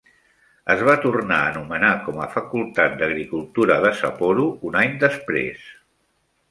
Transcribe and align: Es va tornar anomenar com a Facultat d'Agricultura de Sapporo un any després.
Es 0.75 0.79
va 0.87 0.95
tornar 1.03 1.41
anomenar 1.49 1.91
com 2.07 2.17
a 2.23 2.27
Facultat 2.37 2.97
d'Agricultura 3.03 3.79
de 3.87 3.93
Sapporo 4.03 4.51
un 4.71 4.83
any 4.85 4.99
després. 5.07 5.71